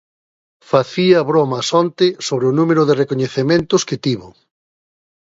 Facía 0.71 1.27
bromas 1.29 1.67
onte 1.81 2.05
sobre 2.27 2.45
o 2.51 2.55
número 2.59 2.81
de 2.85 2.97
recoñecementos 3.01 3.81
que 3.87 3.99
tivo. 4.05 4.27